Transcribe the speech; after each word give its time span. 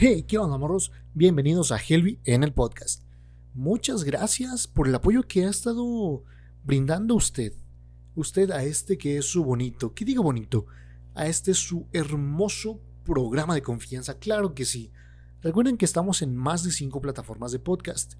Hey, 0.00 0.22
¿qué 0.28 0.38
onda, 0.38 0.56
morros? 0.58 0.92
Bienvenidos 1.12 1.72
a 1.72 1.76
Helvi 1.76 2.20
en 2.22 2.44
el 2.44 2.52
podcast. 2.52 3.02
Muchas 3.52 4.04
gracias 4.04 4.68
por 4.68 4.86
el 4.86 4.94
apoyo 4.94 5.24
que 5.24 5.44
ha 5.44 5.50
estado 5.50 6.22
brindando 6.62 7.16
usted. 7.16 7.52
Usted 8.14 8.52
a 8.52 8.62
este 8.62 8.96
que 8.96 9.18
es 9.18 9.24
su 9.24 9.42
bonito, 9.42 9.94
¿qué 9.94 10.04
digo 10.04 10.22
bonito? 10.22 10.66
A 11.16 11.26
este 11.26 11.52
su 11.52 11.88
hermoso 11.92 12.80
programa 13.04 13.56
de 13.56 13.62
confianza, 13.62 14.20
claro 14.20 14.54
que 14.54 14.64
sí. 14.64 14.92
Recuerden 15.40 15.76
que 15.76 15.84
estamos 15.84 16.22
en 16.22 16.36
más 16.36 16.62
de 16.62 16.70
cinco 16.70 17.00
plataformas 17.00 17.50
de 17.50 17.58
podcast. 17.58 18.14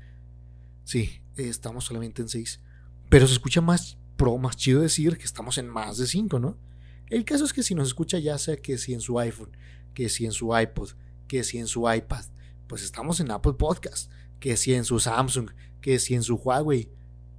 Sí, 0.83 1.23
estamos 1.37 1.85
solamente 1.85 2.23
en 2.23 2.29
seis. 2.29 2.61
Pero 3.09 3.29
se 3.29 3.35
escucha 3.35 3.61
más 3.61 3.99
pro, 4.17 4.37
más 4.37 4.57
chido 4.57 4.81
decir 4.81 5.17
que 5.17 5.27
estamos 5.27 5.59
en 5.59 5.69
más 5.69 5.97
de 5.97 6.09
cinco, 6.09 6.41
¿no? 6.41 6.59
El 7.07 7.25
caso 7.25 7.45
es 7.45 7.53
que 7.53 7.63
si 7.63 7.77
nos 7.77 7.87
escucha 7.87 8.19
ya 8.19 8.37
sea 8.37 8.57
que 8.57 8.79
si 8.79 8.95
en 8.95 9.01
su 9.01 9.17
iPhone, 9.21 9.57
que 9.95 10.09
si 10.09 10.27
en 10.27 10.33
su 10.33 10.59
iPod, 10.59 10.91
que 11.29 11.45
si 11.45 11.59
en 11.59 11.69
su 11.69 11.91
iPad, 11.91 12.25
pues 12.67 12.83
estamos 12.83 13.21
en 13.21 13.31
Apple 13.31 13.55
Podcast, 13.55 14.11
que 14.41 14.57
si 14.57 14.75
en 14.75 14.85
su 14.85 14.99
Samsung, 14.99 15.51
que 15.81 15.99
si 15.99 16.15
en 16.15 16.23
su 16.23 16.37
Huawei. 16.37 16.91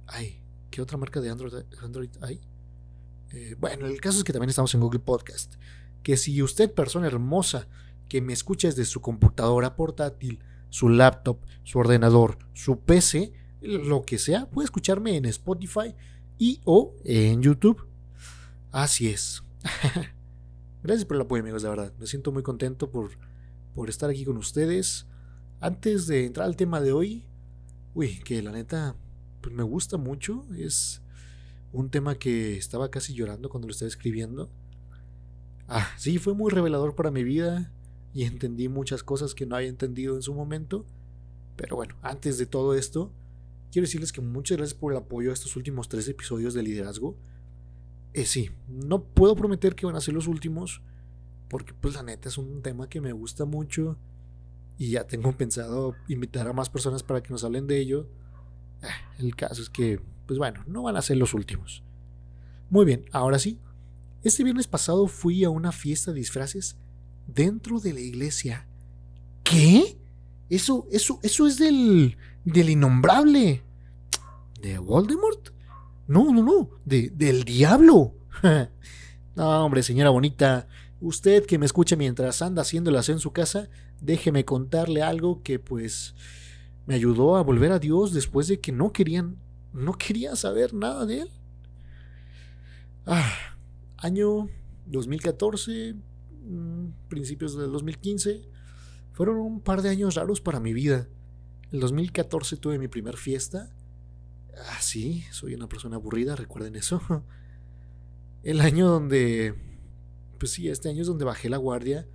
Ay, 0.06 0.42
¿qué 0.70 0.80
otra 0.80 0.96
marca 0.96 1.20
de 1.20 1.30
Android, 1.30 2.10
hay? 2.22 2.40
Eh, 3.32 3.56
bueno, 3.58 3.86
el 3.86 4.00
caso 4.00 4.18
es 4.18 4.24
que 4.24 4.32
también 4.32 4.50
estamos 4.50 4.74
en 4.74 4.80
Google 4.80 5.00
Podcast. 5.00 5.54
Que 6.02 6.16
si 6.16 6.42
usted, 6.42 6.72
persona 6.72 7.06
hermosa, 7.06 7.68
que 8.08 8.20
me 8.20 8.32
escucha 8.32 8.68
desde 8.68 8.84
su 8.84 9.00
computadora 9.00 9.76
portátil, 9.76 10.42
su 10.68 10.88
laptop, 10.88 11.38
su 11.62 11.78
ordenador, 11.78 12.38
su 12.54 12.80
PC, 12.80 13.32
lo 13.60 14.02
que 14.02 14.18
sea, 14.18 14.48
puede 14.50 14.64
escucharme 14.64 15.16
en 15.16 15.26
Spotify 15.26 15.94
y 16.38 16.60
o 16.64 16.96
en 17.04 17.42
YouTube. 17.42 17.86
Así 18.72 19.08
es. 19.08 19.42
Gracias 20.82 21.04
por 21.04 21.16
el 21.16 21.22
apoyo, 21.22 21.42
amigos, 21.42 21.62
de 21.62 21.68
verdad. 21.68 21.92
Me 21.98 22.06
siento 22.06 22.32
muy 22.32 22.42
contento 22.42 22.90
por 22.90 23.10
por 23.80 23.88
estar 23.88 24.10
aquí 24.10 24.26
con 24.26 24.36
ustedes. 24.36 25.06
Antes 25.58 26.06
de 26.06 26.26
entrar 26.26 26.46
al 26.46 26.54
tema 26.54 26.82
de 26.82 26.92
hoy, 26.92 27.24
uy, 27.94 28.20
que 28.26 28.42
la 28.42 28.52
neta, 28.52 28.94
pues 29.40 29.54
me 29.54 29.62
gusta 29.62 29.96
mucho. 29.96 30.44
Es 30.54 31.00
un 31.72 31.88
tema 31.88 32.16
que 32.16 32.58
estaba 32.58 32.90
casi 32.90 33.14
llorando 33.14 33.48
cuando 33.48 33.68
lo 33.68 33.72
estaba 33.72 33.88
escribiendo. 33.88 34.50
Ah, 35.66 35.88
sí, 35.96 36.18
fue 36.18 36.34
muy 36.34 36.50
revelador 36.50 36.94
para 36.94 37.10
mi 37.10 37.24
vida 37.24 37.72
y 38.12 38.24
entendí 38.24 38.68
muchas 38.68 39.02
cosas 39.02 39.34
que 39.34 39.46
no 39.46 39.56
había 39.56 39.70
entendido 39.70 40.14
en 40.14 40.20
su 40.20 40.34
momento. 40.34 40.84
Pero 41.56 41.74
bueno, 41.74 41.96
antes 42.02 42.36
de 42.36 42.44
todo 42.44 42.74
esto, 42.74 43.14
quiero 43.72 43.86
decirles 43.86 44.12
que 44.12 44.20
muchas 44.20 44.58
gracias 44.58 44.78
por 44.78 44.92
el 44.92 44.98
apoyo 44.98 45.30
a 45.30 45.32
estos 45.32 45.56
últimos 45.56 45.88
tres 45.88 46.06
episodios 46.06 46.52
de 46.52 46.62
liderazgo. 46.62 47.16
Eh, 48.12 48.26
sí, 48.26 48.50
no 48.68 49.04
puedo 49.04 49.34
prometer 49.34 49.74
que 49.74 49.86
van 49.86 49.96
a 49.96 50.02
ser 50.02 50.12
los 50.12 50.26
últimos, 50.26 50.82
porque 51.50 51.74
pues 51.74 51.94
la 51.94 52.02
neta 52.04 52.28
es 52.28 52.38
un 52.38 52.62
tema 52.62 52.88
que 52.88 53.00
me 53.00 53.12
gusta 53.12 53.44
mucho 53.44 53.98
y 54.78 54.92
ya 54.92 55.06
tengo 55.06 55.36
pensado 55.36 55.94
invitar 56.08 56.48
a 56.48 56.54
más 56.54 56.70
personas 56.70 57.02
para 57.02 57.22
que 57.22 57.30
nos 57.30 57.44
hablen 57.44 57.66
de 57.66 57.78
ello. 57.78 58.08
Ah, 58.82 59.12
el 59.18 59.36
caso 59.36 59.60
es 59.60 59.68
que, 59.68 60.00
pues 60.26 60.38
bueno, 60.38 60.62
no 60.66 60.84
van 60.84 60.96
a 60.96 61.02
ser 61.02 61.18
los 61.18 61.34
últimos. 61.34 61.82
Muy 62.70 62.86
bien, 62.86 63.04
ahora 63.12 63.38
sí. 63.38 63.58
Este 64.22 64.44
viernes 64.44 64.68
pasado 64.68 65.08
fui 65.08 65.44
a 65.44 65.50
una 65.50 65.72
fiesta 65.72 66.12
de 66.12 66.20
disfraces 66.20 66.76
dentro 67.26 67.80
de 67.80 67.94
la 67.94 68.00
iglesia. 68.00 68.66
¿Qué? 69.42 69.98
Eso, 70.48 70.86
eso, 70.92 71.18
eso 71.22 71.46
es 71.46 71.58
del, 71.58 72.16
del 72.44 72.70
innombrable. 72.70 73.62
¿De 74.62 74.78
Voldemort? 74.78 75.50
No, 76.06 76.32
no, 76.32 76.42
no, 76.42 76.70
de, 76.84 77.10
del 77.10 77.44
diablo. 77.44 78.14
no, 79.36 79.64
hombre, 79.64 79.82
señora 79.82 80.10
bonita, 80.10 80.68
Usted 81.00 81.46
que 81.46 81.58
me 81.58 81.64
escucha 81.64 81.96
mientras 81.96 82.42
anda 82.42 82.62
haciendo 82.62 82.90
el 82.90 82.96
en 82.96 83.18
su 83.18 83.32
casa, 83.32 83.70
déjeme 84.00 84.44
contarle 84.44 85.02
algo 85.02 85.42
que 85.42 85.58
pues 85.58 86.14
me 86.86 86.94
ayudó 86.94 87.36
a 87.36 87.42
volver 87.42 87.72
a 87.72 87.78
Dios 87.78 88.12
después 88.12 88.48
de 88.48 88.60
que 88.60 88.70
no 88.70 88.92
querían, 88.92 89.38
no 89.72 89.94
quería 89.94 90.36
saber 90.36 90.74
nada 90.74 91.06
de 91.06 91.22
él. 91.22 91.30
Ah, 93.06 93.32
año 93.96 94.48
2014, 94.86 95.94
mm, 95.94 96.86
principios 97.08 97.56
del 97.56 97.72
2015, 97.72 98.42
fueron 99.12 99.38
un 99.38 99.60
par 99.60 99.80
de 99.80 99.88
años 99.88 100.16
raros 100.16 100.42
para 100.42 100.60
mi 100.60 100.74
vida. 100.74 101.08
El 101.72 101.80
2014 101.80 102.56
tuve 102.58 102.78
mi 102.78 102.88
primer 102.88 103.16
fiesta. 103.16 103.70
Ah, 104.54 104.78
sí, 104.80 105.24
soy 105.30 105.54
una 105.54 105.68
persona 105.68 105.96
aburrida, 105.96 106.36
recuerden 106.36 106.76
eso. 106.76 107.00
El 108.42 108.60
año 108.60 108.88
donde 108.88 109.69
pues 110.40 110.52
sí, 110.52 110.70
este 110.70 110.88
año 110.88 111.02
es 111.02 111.06
donde 111.06 111.26
bajé 111.26 111.50
la 111.50 111.58
guardia 111.58 112.08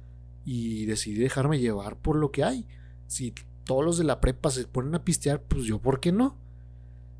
y 0.43 0.85
decidí 0.87 1.19
dejarme 1.19 1.59
llevar 1.59 2.01
por 2.01 2.15
lo 2.15 2.31
que 2.31 2.43
hay. 2.43 2.67
Si 3.05 3.35
todos 3.65 3.85
los 3.85 3.97
de 3.99 4.03
la 4.03 4.19
prepa 4.19 4.49
se 4.49 4.65
ponen 4.65 4.95
a 4.95 5.05
pistear, 5.05 5.43
pues 5.43 5.65
yo, 5.65 5.79
¿por 5.79 5.99
qué 5.99 6.11
no? 6.11 6.35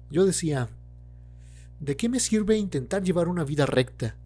Yo 0.09 0.25
decía, 0.25 0.67
¿de 1.79 1.95
qué 1.95 2.09
me 2.09 2.19
sirve 2.19 2.57
intentar 2.57 3.03
llevar 3.03 3.27
una 3.27 3.43
vida 3.43 3.67
recta, 3.67 4.17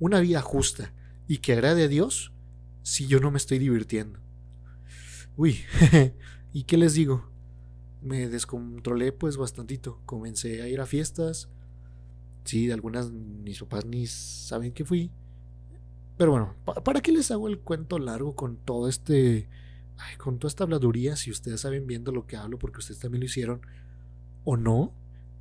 una 0.00 0.18
vida 0.18 0.42
justa 0.42 0.92
y 1.28 1.38
que 1.38 1.52
agrade 1.52 1.84
a 1.84 1.88
Dios 1.88 2.32
si 2.82 3.06
yo 3.06 3.20
no 3.20 3.30
me 3.30 3.38
estoy 3.38 3.60
divirtiendo? 3.60 4.18
Uy, 5.36 5.60
¿y 6.52 6.64
qué 6.64 6.76
les 6.76 6.94
digo? 6.94 7.30
Me 8.02 8.28
descontrolé 8.28 9.12
pues 9.12 9.36
bastantito. 9.36 10.00
Comencé 10.04 10.62
a 10.62 10.68
ir 10.68 10.80
a 10.80 10.86
fiestas. 10.86 11.48
Sí, 12.44 12.66
de 12.66 12.74
algunas 12.74 13.12
mis 13.12 13.60
papás 13.60 13.86
ni 13.86 14.08
saben 14.08 14.72
que 14.72 14.84
fui. 14.84 15.12
Pero 16.16 16.30
bueno, 16.30 16.54
¿para 16.84 17.00
qué 17.00 17.10
les 17.12 17.30
hago 17.30 17.48
el 17.48 17.58
cuento 17.58 17.98
largo 17.98 18.36
con 18.36 18.56
todo 18.56 18.88
este. 18.88 19.48
con 20.18 20.38
toda 20.38 20.48
esta 20.48 20.64
habladuría? 20.64 21.16
Si 21.16 21.30
ustedes 21.30 21.60
saben 21.62 21.86
viendo 21.86 22.12
lo 22.12 22.26
que 22.26 22.36
hablo, 22.36 22.58
porque 22.58 22.78
ustedes 22.78 23.00
también 23.00 23.20
lo 23.20 23.26
hicieron, 23.26 23.62
o 24.44 24.56
no, 24.56 24.92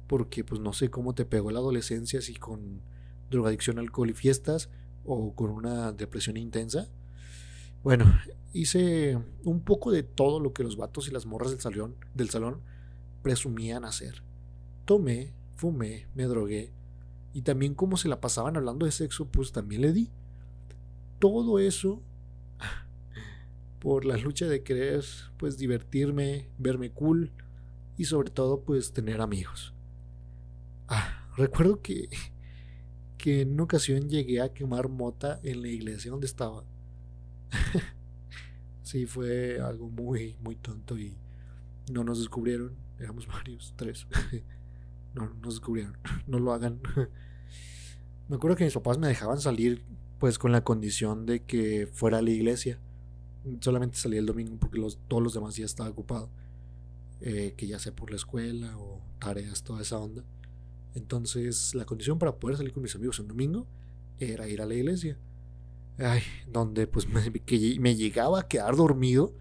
porque 0.07 0.43
pues 0.43 0.59
no 0.61 0.73
sé 0.73 0.89
cómo 0.89 1.13
te 1.13 1.25
pegó 1.25 1.51
la 1.51 1.59
adolescencia, 1.59 2.21
si 2.21 2.35
con 2.35 2.81
drogadicción, 3.29 3.77
alcohol 3.77 4.09
y 4.09 4.13
fiestas, 4.13 4.69
o 5.05 5.35
con 5.35 5.51
una 5.51 5.91
depresión 5.91 6.37
intensa. 6.37 6.89
Bueno, 7.83 8.05
hice 8.51 9.19
un 9.43 9.61
poco 9.61 9.91
de 9.91 10.03
todo 10.03 10.39
lo 10.39 10.53
que 10.53 10.63
los 10.63 10.77
vatos 10.77 11.07
y 11.07 11.11
las 11.11 11.25
morras 11.25 11.51
del 11.51 11.59
salón, 11.59 11.95
del 12.15 12.29
salón 12.29 12.61
presumían 13.21 13.85
hacer. 13.85 14.23
Tomé, 14.85 15.33
fumé, 15.55 16.07
me 16.15 16.23
drogué, 16.23 16.73
y 17.31 17.43
también 17.43 17.75
como 17.75 17.97
se 17.97 18.07
la 18.07 18.21
pasaban 18.21 18.57
hablando 18.57 18.85
de 18.85 18.91
sexo, 18.91 19.27
pues 19.27 19.51
también 19.51 19.81
le 19.81 19.93
di 19.93 20.11
todo 21.23 21.57
eso 21.57 22.03
por 23.79 24.03
la 24.03 24.17
lucha 24.17 24.45
de 24.45 24.61
querer 24.61 25.05
pues 25.37 25.57
divertirme, 25.57 26.49
verme 26.57 26.91
cool 26.91 27.31
y 27.95 28.03
sobre 28.03 28.29
todo 28.29 28.65
pues 28.65 28.91
tener 28.91 29.21
amigos. 29.21 29.73
Ah, 30.89 31.25
recuerdo 31.37 31.81
que 31.81 32.09
que 33.17 33.39
en 33.39 33.53
una 33.53 33.63
ocasión 33.63 34.09
llegué 34.09 34.41
a 34.41 34.53
quemar 34.53 34.89
mota 34.89 35.39
en 35.43 35.61
la 35.61 35.69
iglesia 35.69 36.11
donde 36.11 36.27
estaba. 36.27 36.65
sí, 38.83 39.05
fue 39.05 39.61
algo 39.61 39.89
muy 39.89 40.35
muy 40.43 40.57
tonto 40.57 40.99
y 40.99 41.15
no 41.89 42.03
nos 42.03 42.19
descubrieron, 42.19 42.75
éramos 42.99 43.27
varios, 43.27 43.73
tres. 43.77 44.07
no 45.13 45.33
nos 45.35 45.55
descubrieron, 45.55 45.97
no 46.27 46.37
lo 46.39 46.51
hagan. 46.51 46.81
Me 48.27 48.35
acuerdo 48.35 48.57
que 48.57 48.65
mis 48.65 48.73
papás 48.73 48.97
me 48.97 49.07
dejaban 49.07 49.39
salir 49.39 49.85
pues 50.23 50.39
con 50.39 50.53
la 50.53 50.63
condición 50.63 51.25
de 51.25 51.43
que 51.43 51.85
fuera 51.85 52.19
a 52.19 52.21
la 52.21 52.29
iglesia. 52.29 52.79
Solamente 53.59 53.97
salía 53.97 54.21
el 54.21 54.25
domingo 54.25 54.55
porque 54.57 54.79
todos 55.09 55.21
los 55.21 55.33
demás 55.33 55.55
días 55.55 55.71
estaba 55.71 55.89
ocupado. 55.89 56.29
Eh, 57.19 57.55
que 57.57 57.67
ya 57.67 57.77
sea 57.77 57.93
por 57.93 58.09
la 58.09 58.15
escuela 58.15 58.77
o 58.77 59.01
tareas, 59.19 59.63
toda 59.63 59.81
esa 59.81 59.99
onda. 59.99 60.23
Entonces 60.95 61.75
la 61.75 61.83
condición 61.83 62.19
para 62.19 62.37
poder 62.37 62.55
salir 62.55 62.71
con 62.71 62.83
mis 62.83 62.95
amigos 62.95 63.19
un 63.19 63.27
domingo 63.27 63.67
era 64.17 64.47
ir 64.47 64.61
a 64.61 64.65
la 64.65 64.75
iglesia. 64.75 65.17
Ay, 65.97 66.21
donde 66.49 66.87
pues 66.87 67.05
me, 67.09 67.21
me 67.79 67.95
llegaba 67.97 68.39
a 68.39 68.47
quedar 68.47 68.77
dormido 68.77 69.33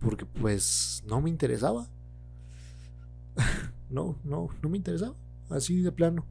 porque 0.00 0.24
pues 0.24 1.02
no 1.04 1.20
me 1.20 1.30
interesaba. 1.30 1.90
no, 3.90 4.16
no, 4.22 4.50
no 4.62 4.68
me 4.68 4.76
interesaba. 4.76 5.16
Así 5.48 5.82
de 5.82 5.90
plano. 5.90 6.24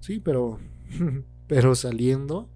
Sí, 0.00 0.20
pero 0.20 0.60
Pero 1.46 1.74
saliendo, 1.74 2.48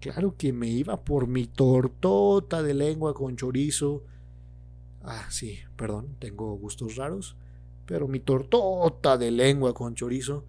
claro 0.00 0.36
que 0.36 0.52
me 0.52 0.68
iba 0.68 1.04
por 1.04 1.26
mi 1.26 1.46
tortota 1.46 2.62
de 2.62 2.74
lengua 2.74 3.14
con 3.14 3.36
chorizo. 3.36 4.04
Ah, 5.02 5.26
sí, 5.30 5.58
perdón, 5.76 6.16
tengo 6.18 6.54
gustos 6.56 6.96
raros. 6.96 7.36
Pero 7.86 8.08
mi 8.08 8.20
tortota 8.20 9.18
de 9.18 9.30
lengua 9.30 9.74
con 9.74 9.94
chorizo 9.94 10.44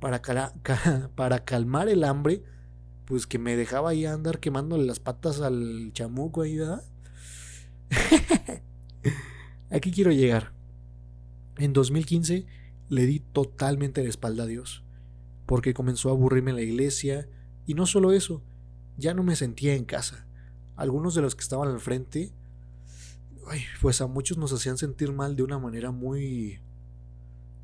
para, 0.00 0.22
para 1.14 1.44
calmar 1.44 1.88
el 1.88 2.04
hambre, 2.04 2.42
pues 3.04 3.26
que 3.26 3.38
me 3.38 3.56
dejaba 3.56 3.90
ahí 3.90 4.04
andar 4.04 4.38
quemándole 4.38 4.84
las 4.84 5.00
patas 5.00 5.40
al 5.40 5.90
chamuco 5.92 6.42
ahí, 6.42 6.56
¿verdad? 6.56 6.84
Aquí 9.70 9.90
quiero 9.90 10.12
llegar. 10.12 10.52
En 11.56 11.72
2015 11.72 12.46
le 12.88 13.06
di 13.06 13.20
totalmente 13.20 14.02
la 14.02 14.08
espalda 14.08 14.44
a 14.44 14.46
Dios, 14.46 14.84
porque 15.46 15.74
comenzó 15.74 16.08
a 16.08 16.12
aburrirme 16.12 16.52
la 16.52 16.62
iglesia, 16.62 17.28
y 17.68 17.74
no 17.74 17.84
solo 17.84 18.12
eso, 18.12 18.42
ya 18.96 19.12
no 19.12 19.22
me 19.22 19.36
sentía 19.36 19.74
en 19.74 19.84
casa. 19.84 20.26
Algunos 20.74 21.14
de 21.14 21.20
los 21.20 21.34
que 21.34 21.42
estaban 21.42 21.68
al 21.68 21.80
frente, 21.80 22.32
pues 23.82 24.00
a 24.00 24.06
muchos 24.06 24.38
nos 24.38 24.54
hacían 24.54 24.78
sentir 24.78 25.12
mal 25.12 25.36
de 25.36 25.42
una 25.42 25.58
manera 25.58 25.90
muy, 25.90 26.62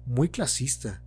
muy 0.04 0.28
clasista. 0.28 1.02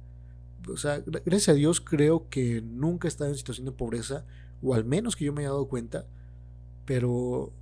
O 0.67 0.77
sea, 0.77 0.99
gracias 1.05 1.49
a 1.49 1.53
Dios 1.53 1.79
creo 1.79 2.27
que 2.27 2.63
nunca 2.63 3.07
he 3.07 3.09
estado 3.09 3.29
en 3.29 3.37
situación 3.37 3.65
de 3.65 3.71
pobreza, 3.71 4.25
o 4.63 4.73
al 4.73 4.83
menos 4.83 5.15
que 5.15 5.25
yo 5.25 5.31
me 5.31 5.41
haya 5.41 5.49
dado 5.49 5.67
cuenta, 5.67 6.07
pero 6.83 7.53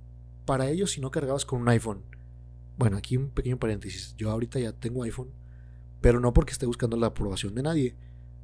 para 0.46 0.70
ellos 0.70 0.92
si 0.92 1.02
no 1.02 1.10
cargabas 1.10 1.44
con 1.44 1.60
un 1.60 1.68
iPhone, 1.68 2.00
bueno, 2.78 2.96
aquí 2.96 3.18
un 3.18 3.28
pequeño 3.28 3.58
paréntesis, 3.58 4.14
yo 4.16 4.30
ahorita 4.30 4.58
ya 4.58 4.72
tengo 4.72 5.02
iPhone, 5.02 5.28
pero 6.00 6.18
no 6.18 6.32
porque 6.32 6.52
esté 6.52 6.64
buscando 6.64 6.96
la 6.96 7.08
aprobación 7.08 7.54
de 7.54 7.62
nadie, 7.62 7.94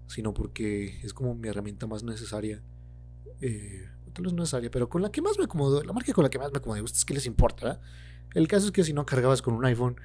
sino 0.09 0.35
porque 0.35 1.00
es 1.03 1.15
como 1.15 1.35
mi 1.35 1.49
herramienta 1.49 1.87
más 1.87 2.03
necesaria. 2.03 2.62
Eh, 3.40 3.88
vez 4.20 4.32
necesaria, 4.32 4.70
pero 4.70 4.88
con 4.88 5.00
la 5.00 5.10
que 5.10 5.22
más 5.22 5.38
me 5.38 5.44
acomodo, 5.44 5.82
la 5.82 5.92
marca 5.92 6.12
con 6.12 6.24
la 6.24 6.30
que 6.30 6.38
más 6.38 6.52
me 6.52 6.58
acomodo, 6.58 6.82
¿ustedes 6.82 7.04
qué 7.04 7.14
les 7.14 7.26
importa? 7.26 7.80
El 8.34 8.48
caso 8.48 8.66
es 8.66 8.72
que 8.72 8.84
si 8.84 8.92
no 8.92 9.06
cargabas 9.06 9.40
con 9.40 9.54
un 9.54 9.64
iPhone, 9.64 9.96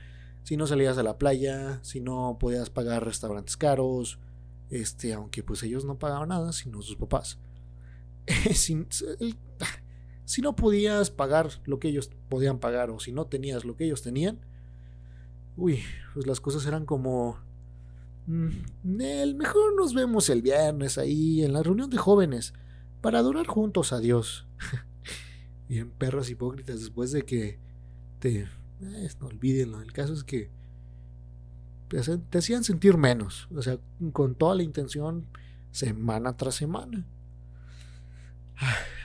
si 0.43 0.55
no 0.55 0.67
salías 0.67 0.97
a 0.97 1.03
la 1.03 1.17
playa, 1.17 1.79
si 1.83 1.99
no 1.99 2.37
podías 2.39 2.69
pagar 2.69 3.03
restaurantes 3.03 3.57
caros, 3.57 4.19
este, 4.69 5.13
aunque 5.13 5.43
pues 5.43 5.63
ellos 5.63 5.85
no 5.85 5.99
pagaban 5.99 6.29
nada, 6.29 6.53
sino 6.53 6.81
sus 6.81 6.95
papás. 6.95 7.37
si, 8.53 8.85
si 10.25 10.41
no 10.41 10.55
podías 10.55 11.11
pagar 11.11 11.49
lo 11.65 11.79
que 11.79 11.89
ellos 11.89 12.09
podían 12.29 12.59
pagar 12.59 12.89
o 12.89 12.99
si 12.99 13.11
no 13.11 13.25
tenías 13.25 13.65
lo 13.65 13.75
que 13.75 13.85
ellos 13.85 14.01
tenían, 14.01 14.39
uy, 15.57 15.83
pues 16.13 16.27
las 16.27 16.39
cosas 16.39 16.65
eran 16.65 16.85
como... 16.85 17.39
Mm, 18.27 19.01
el 19.01 19.35
mejor 19.35 19.75
nos 19.75 19.93
vemos 19.93 20.29
el 20.29 20.41
viernes 20.41 20.97
ahí 20.97 21.43
en 21.43 21.53
la 21.53 21.63
reunión 21.63 21.89
de 21.89 21.97
jóvenes 21.97 22.53
para 23.07 23.19
adorar 23.19 23.47
juntos 23.47 23.93
a 23.93 24.01
Dios. 24.01 24.45
Bien 25.69 25.89
perros 25.91 26.29
hipócritas 26.29 26.81
después 26.81 27.13
de 27.13 27.21
que 27.21 27.57
te... 28.19 28.49
Eh, 28.81 29.09
no 29.21 29.27
olvídenlo, 29.27 29.81
el 29.81 29.93
caso 29.93 30.11
es 30.11 30.25
que 30.25 30.51
te, 31.87 32.37
hacían 32.37 32.65
sentir 32.65 32.97
menos, 32.97 33.47
o 33.55 33.61
sea, 33.61 33.79
con 34.11 34.35
toda 34.35 34.55
la 34.55 34.63
intención 34.63 35.25
semana 35.71 36.35
tras 36.35 36.55
semana. 36.55 37.07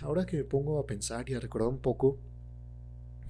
Ahora 0.00 0.26
que 0.26 0.38
me 0.38 0.44
pongo 0.44 0.81
a 0.81 0.87
pensar 0.87 1.31
y 1.31 1.34
a 1.34 1.38
recordar 1.38 1.69
un 1.69 1.78
poco, 1.78 2.19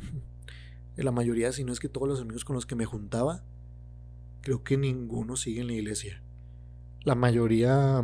la 0.96 1.12
mayoría, 1.12 1.52
si 1.52 1.64
no 1.64 1.74
es 1.74 1.80
que 1.80 1.90
todos 1.90 2.08
los 2.08 2.22
amigos 2.22 2.46
con 2.46 2.54
los 2.54 2.64
que 2.64 2.76
me 2.76 2.86
juntaba, 2.86 3.44
creo 4.40 4.64
que 4.64 4.78
ninguno 4.78 5.36
sigue 5.36 5.60
en 5.60 5.66
la 5.66 5.74
iglesia. 5.74 6.22
La 7.02 7.14
mayoría 7.14 8.02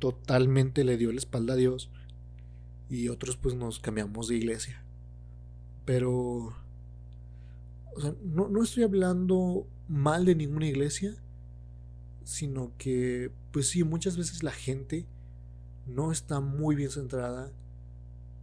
totalmente 0.00 0.82
le 0.82 0.96
dio 0.96 1.12
la 1.12 1.18
espalda 1.18 1.54
a 1.54 1.56
Dios 1.56 1.90
y 2.88 3.08
otros 3.08 3.36
pues 3.36 3.54
nos 3.54 3.78
cambiamos 3.78 4.26
de 4.26 4.36
iglesia. 4.36 4.84
Pero 5.84 6.52
o 7.94 8.00
sea, 8.00 8.14
no, 8.24 8.48
no 8.48 8.62
estoy 8.62 8.82
hablando 8.82 9.66
mal 9.88 10.24
de 10.24 10.34
ninguna 10.34 10.66
iglesia, 10.66 11.14
sino 12.24 12.72
que, 12.78 13.30
pues 13.52 13.68
sí, 13.68 13.84
muchas 13.84 14.16
veces 14.16 14.42
la 14.42 14.52
gente 14.52 15.06
no 15.86 16.12
está 16.12 16.40
muy 16.40 16.76
bien 16.76 16.90
centrada 16.90 17.50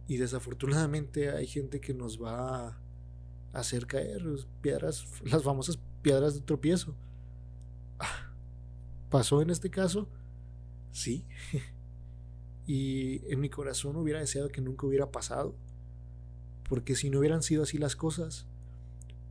y 0.06 0.16
desafortunadamente 0.16 1.30
hay 1.30 1.46
gente 1.46 1.80
que 1.80 1.94
nos 1.94 2.22
va 2.22 2.68
a 2.68 2.78
hacer 3.52 3.86
caer 3.86 4.22
piedras, 4.60 5.06
las 5.24 5.42
famosas 5.42 5.78
piedras 6.02 6.34
de 6.34 6.40
tropiezo. 6.40 6.94
Ah, 7.98 8.32
¿Pasó 9.10 9.40
en 9.42 9.50
este 9.50 9.70
caso? 9.70 10.08
Sí. 10.92 11.24
y 12.66 13.22
en 13.32 13.40
mi 13.40 13.48
corazón 13.48 13.96
hubiera 13.96 14.20
deseado 14.20 14.48
que 14.48 14.60
nunca 14.60 14.86
hubiera 14.86 15.10
pasado, 15.10 15.54
porque 16.68 16.94
si 16.94 17.10
no 17.10 17.18
hubieran 17.18 17.42
sido 17.42 17.62
así 17.62 17.78
las 17.78 17.96
cosas, 17.96 18.46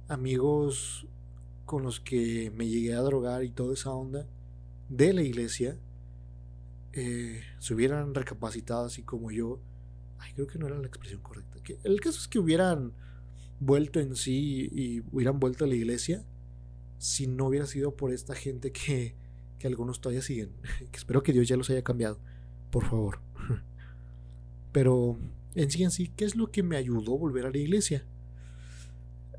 amigos 0.07 1.07
con 1.65 1.83
los 1.83 1.99
que 1.99 2.51
me 2.55 2.67
llegué 2.67 2.93
a 2.93 3.01
drogar 3.01 3.43
y 3.43 3.51
toda 3.51 3.73
esa 3.73 3.91
onda 3.91 4.25
de 4.89 5.13
la 5.13 5.21
iglesia 5.21 5.77
eh, 6.93 7.41
se 7.59 7.73
hubieran 7.73 8.15
recapacitado 8.15 8.85
así 8.85 9.03
como 9.03 9.31
yo. 9.31 9.59
Ay, 10.17 10.33
creo 10.33 10.47
que 10.47 10.57
no 10.57 10.65
era 10.65 10.79
la 10.79 10.87
expresión 10.87 11.21
correcta. 11.21 11.59
El 11.83 11.99
caso 11.99 12.19
es 12.19 12.27
que 12.27 12.39
hubieran 12.39 12.93
vuelto 13.59 13.99
en 13.99 14.15
sí 14.15 14.69
y 14.71 15.01
hubieran 15.11 15.39
vuelto 15.39 15.65
a 15.65 15.67
la 15.67 15.75
iglesia 15.75 16.25
si 16.97 17.27
no 17.27 17.47
hubiera 17.47 17.67
sido 17.67 17.95
por 17.95 18.11
esta 18.11 18.33
gente 18.33 18.71
que, 18.71 19.15
que 19.59 19.67
algunos 19.67 20.01
todavía 20.01 20.21
siguen. 20.21 20.51
Espero 20.93 21.23
que 21.23 21.33
Dios 21.33 21.47
ya 21.47 21.57
los 21.57 21.69
haya 21.69 21.83
cambiado, 21.83 22.19
por 22.71 22.85
favor. 22.85 23.19
Pero 24.71 25.17
en 25.55 25.71
sí 25.71 25.83
en 25.83 25.91
sí, 25.91 26.11
¿qué 26.15 26.25
es 26.25 26.35
lo 26.35 26.51
que 26.51 26.63
me 26.63 26.77
ayudó 26.77 27.15
a 27.15 27.19
volver 27.19 27.45
a 27.45 27.51
la 27.51 27.57
iglesia? 27.57 28.05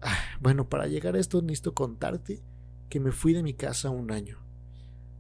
Ah, 0.03 0.19
bueno, 0.41 0.69
para 0.69 0.87
llegar 0.87 1.17
a 1.17 1.21
esto 1.21 1.43
necesito 1.43 1.75
contarte 1.75 2.41
que 2.89 3.01
me 3.01 3.13
fui 3.13 3.33
de 3.33 3.43
mi 3.43 3.55
casa 3.55 3.91
un 3.91 4.11
año. 4.11 4.39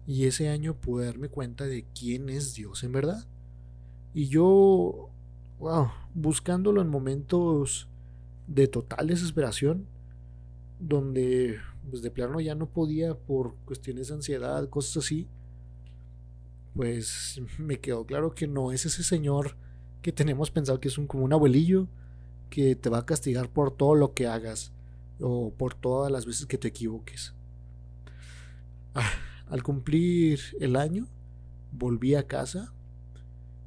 Y 0.06 0.24
ese 0.24 0.48
año 0.48 0.74
pude 0.74 1.06
darme 1.06 1.28
cuenta 1.28 1.64
de 1.64 1.84
quién 1.94 2.30
es 2.30 2.54
Dios 2.54 2.82
en 2.82 2.92
verdad. 2.92 3.26
Y 4.14 4.28
yo, 4.28 5.10
wow, 5.58 5.88
buscándolo 6.14 6.80
en 6.80 6.88
momentos 6.88 7.88
de 8.46 8.66
total 8.68 9.08
desesperación, 9.08 9.86
donde 10.80 11.58
pues 11.88 12.02
de 12.02 12.10
plano 12.10 12.40
ya 12.40 12.54
no 12.54 12.66
podía 12.66 13.14
por 13.16 13.54
cuestiones 13.64 14.08
de 14.08 14.14
ansiedad, 14.14 14.68
cosas 14.68 15.04
así, 15.04 15.28
pues 16.74 17.40
me 17.58 17.80
quedó 17.80 18.06
claro 18.06 18.34
que 18.34 18.46
no 18.46 18.72
es 18.72 18.86
ese 18.86 19.02
señor 19.02 19.56
que 20.02 20.12
tenemos 20.12 20.50
pensado 20.50 20.80
que 20.80 20.88
es 20.88 20.98
un 20.98 21.06
como 21.06 21.24
un 21.24 21.32
abuelillo 21.32 21.88
que 22.50 22.76
te 22.76 22.88
va 22.88 22.98
a 22.98 23.06
castigar 23.06 23.50
por 23.50 23.70
todo 23.70 23.94
lo 23.94 24.14
que 24.14 24.26
hagas 24.26 24.72
o 25.20 25.52
por 25.52 25.74
todas 25.74 26.10
las 26.10 26.24
veces 26.24 26.46
que 26.46 26.58
te 26.58 26.68
equivoques. 26.68 27.34
Ah, 28.94 29.10
al 29.48 29.62
cumplir 29.62 30.40
el 30.60 30.76
año, 30.76 31.08
volví 31.72 32.14
a 32.14 32.26
casa 32.26 32.72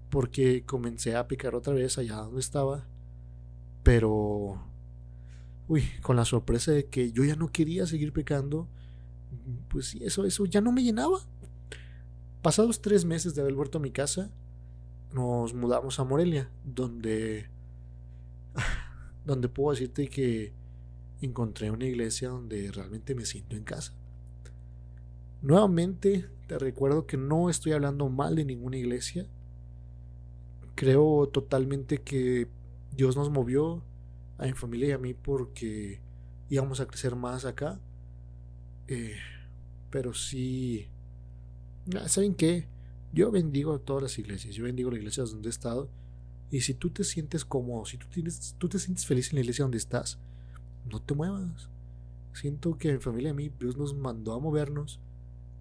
porque 0.10 0.64
comencé 0.66 1.16
a 1.16 1.28
picar 1.28 1.56
otra 1.56 1.74
vez 1.74 1.98
allá 1.98 2.18
donde 2.18 2.42
estaba, 2.42 2.86
pero, 3.84 4.62
uy, 5.72 5.86
con 6.02 6.18
la 6.18 6.26
sorpresa 6.26 6.74
de 6.74 6.88
que 6.88 7.14
yo 7.14 7.24
ya 7.24 7.38
no 7.38 7.50
quería 7.50 7.88
seguir 7.88 8.12
pecando, 8.12 8.68
pues 9.70 9.96
eso, 10.02 10.26
eso 10.26 10.46
ya 10.46 10.60
no 10.60 10.74
me 10.74 10.84
llenaba. 10.84 11.20
Pasados 12.42 12.82
tres 12.82 13.06
meses 13.06 13.36
de 13.36 13.42
haber 13.42 13.54
vuelto 13.54 13.78
a 13.78 13.82
mi 13.82 13.90
casa, 13.90 14.30
nos 15.14 15.54
mudamos 15.54 15.98
a 15.98 16.04
Morelia, 16.04 16.52
donde 16.66 17.50
donde 19.26 19.48
puedo 19.48 19.72
decirte 19.72 20.10
que 20.10 20.52
encontré 21.22 21.72
una 21.72 21.86
iglesia 21.86 22.28
donde 22.28 22.70
realmente 22.70 23.16
me 23.16 23.24
siento 23.24 23.56
en 23.56 23.64
casa. 23.64 23.94
Nuevamente 25.42 26.28
te 26.48 26.60
recuerdo 26.60 27.08
que 27.08 27.16
no 27.16 27.50
estoy 27.50 27.72
hablando 27.72 28.10
mal 28.10 28.36
de 28.36 28.44
ninguna 28.44 28.76
iglesia. 28.76 29.26
Creo 30.76 31.30
totalmente 31.30 32.00
que 32.00 32.50
Dios 32.94 33.16
nos 33.16 33.30
movió 33.30 33.86
a 34.42 34.46
mi 34.46 34.54
familia 34.54 34.90
y 34.90 34.92
a 34.92 34.98
mí 34.98 35.14
porque 35.14 36.02
íbamos 36.50 36.80
a 36.80 36.88
crecer 36.88 37.16
más 37.16 37.46
acá. 37.46 37.80
Eh, 38.88 39.16
pero 39.90 40.14
sí, 40.14 40.90
¿saben 42.08 42.34
qué? 42.34 42.68
Yo 43.14 43.32
bendigo 43.32 43.74
a 43.74 43.80
todas 43.80 44.04
las 44.04 44.18
iglesias, 44.18 44.56
yo 44.56 44.64
bendigo 44.64 44.90
las 44.90 45.00
iglesias 45.00 45.32
donde 45.32 45.50
he 45.50 45.52
estado 45.52 45.90
y 46.50 46.62
si 46.62 46.74
tú 46.74 46.90
te 46.90 47.04
sientes 47.04 47.46
cómodo, 47.46 47.86
si 47.86 47.98
tú, 47.98 48.08
tienes, 48.10 48.56
tú 48.58 48.68
te 48.68 48.80
sientes 48.80 49.06
feliz 49.06 49.30
en 49.30 49.36
la 49.36 49.42
iglesia 49.42 49.64
donde 49.64 49.78
estás, 49.78 50.18
no 50.90 51.02
te 51.02 51.14
muevas. 51.14 51.70
Siento 52.34 52.78
que 52.78 52.94
mi 52.94 53.00
familia 53.00 53.32
a 53.32 53.34
mí, 53.34 53.52
Dios 53.60 53.78
nos 53.78 53.94
mandó 53.94 54.34
a 54.34 54.40
movernos 54.40 55.00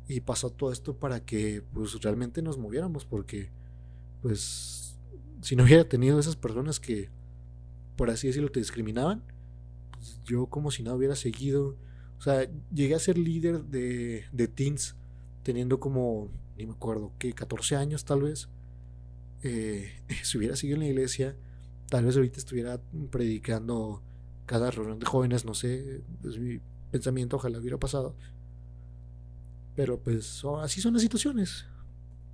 y 0.09 0.21
pasó 0.21 0.51
todo 0.51 0.73
esto 0.73 0.97
para 0.97 1.25
que 1.25 1.63
pues 1.75 2.01
realmente 2.01 2.41
nos 2.41 2.57
moviéramos 2.57 3.05
porque 3.05 3.51
pues 4.23 4.99
si 5.43 5.57
no 5.57 5.65
hubiera 5.65 5.89
tenido 5.89 6.19
esas 6.19 6.37
personas 6.37 6.81
que 6.81 7.11
por 8.01 8.09
así 8.09 8.29
decirlo 8.29 8.51
te 8.51 8.61
discriminaban, 8.61 9.23
pues, 9.91 10.23
yo 10.25 10.47
como 10.47 10.71
si 10.71 10.83
no 10.83 10.95
hubiera 10.95 11.15
seguido, 11.15 11.77
o 12.19 12.23
sea, 12.23 12.49
llegué 12.73 12.95
a 12.95 12.99
ser 12.99 13.19
líder 13.19 13.65
de, 13.65 14.25
de 14.33 14.49
teens 14.49 14.97
teniendo 15.43 15.81
como, 15.81 16.31
ni 16.57 16.65
me 16.65 16.73
acuerdo, 16.73 17.13
que 17.19 17.35
14 17.35 17.77
años 17.77 18.07
tal 18.07 18.23
vez 18.23 18.49
eh, 19.43 20.03
si 20.23 20.39
hubiera 20.39 20.57
seguido 20.57 20.77
en 20.77 20.85
la 20.85 20.89
iglesia, 20.89 21.37
tal 21.91 22.07
vez 22.07 22.17
ahorita 22.17 22.39
estuviera 22.39 22.81
predicando 23.11 24.03
cada 24.47 24.71
reunión 24.71 24.99
de 24.99 25.05
jóvenes, 25.05 25.45
no 25.45 25.53
sé, 25.53 26.01
es 26.25 26.39
mi 26.39 26.59
pensamiento, 26.91 27.37
ojalá 27.37 27.59
hubiera 27.59 27.77
pasado. 27.77 28.17
Pero 29.77 30.01
pues 30.01 30.43
así 30.63 30.81
son 30.81 30.95
las 30.95 31.03
situaciones, 31.03 31.67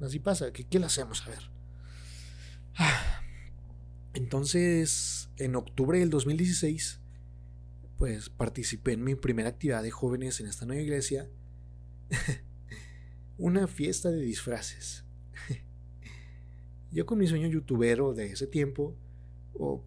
así 0.01 0.21
pasa, 0.21 0.53
¿qué, 0.53 0.63
qué 0.63 0.79
le 0.79 0.87
hacemos? 0.87 1.27
A 1.27 1.31
ver. 1.31 1.51
Entonces, 4.17 5.29
en 5.37 5.57
octubre 5.57 5.99
del 5.99 6.09
2016, 6.09 7.01
pues 7.99 8.31
participé 8.31 8.93
en 8.93 9.05
mi 9.05 9.15
primera 9.15 9.51
actividad 9.51 9.83
de 9.83 9.91
jóvenes 9.91 10.41
en 10.41 10.47
esta 10.47 10.65
nueva 10.65 10.81
iglesia, 10.81 11.29
una 13.37 13.67
fiesta 13.67 14.11
de 14.11 14.23
disfraces. 14.23 15.05
Yo 16.93 17.05
con 17.05 17.19
mi 17.19 17.27
sueño 17.27 17.47
youtubero 17.47 18.15
de 18.15 18.33
ese 18.33 18.47
tiempo, 18.47 18.97
o, 19.53 19.85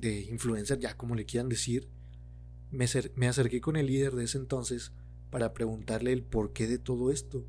de 0.00 0.22
influencer, 0.22 0.80
ya 0.80 0.96
como 0.96 1.14
le 1.14 1.24
quieran 1.24 1.48
decir, 1.48 1.88
me, 2.72 2.86
me 3.14 3.28
acerqué 3.28 3.60
con 3.60 3.76
el 3.76 3.86
líder 3.86 4.16
de 4.16 4.24
ese 4.24 4.38
entonces 4.38 4.90
para 5.30 5.52
preguntarle 5.52 6.12
el 6.12 6.24
porqué 6.24 6.66
de 6.66 6.78
todo 6.78 7.12
esto, 7.12 7.46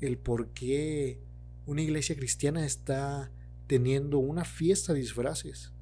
el 0.00 0.16
por 0.16 0.48
qué 0.54 1.20
una 1.66 1.82
iglesia 1.82 2.16
cristiana 2.16 2.64
está 2.64 3.30
teniendo 3.66 4.18
una 4.18 4.44
fiesta 4.44 4.92
de 4.92 5.00
disfraces 5.00 5.72